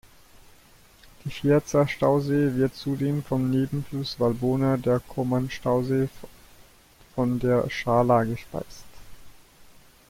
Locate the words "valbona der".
4.19-4.99